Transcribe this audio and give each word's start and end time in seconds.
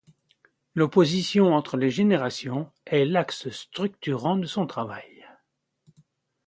L’opposition 0.73 1.53
entre 1.53 1.77
les 1.77 1.91
générations 1.91 2.71
est 2.87 3.05
l’axe 3.05 3.49
structurant 3.49 4.35
de 4.35 4.47
son 4.47 4.65
travail. 4.65 5.27